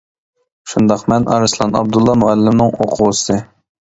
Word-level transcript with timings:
شۇنداق 0.71 1.03
مەن 1.13 1.29
ئارسلان 1.35 1.77
ئابدۇللا 1.81 2.17
مۇئەللىمنىڭ 2.25 2.73
ئوقۇغۇچىسى. 2.79 3.39